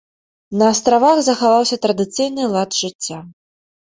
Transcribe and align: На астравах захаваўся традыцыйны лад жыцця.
На 0.59 0.69
астравах 0.75 1.19
захаваўся 1.27 1.77
традыцыйны 1.83 2.43
лад 2.53 2.71
жыцця. 2.81 3.19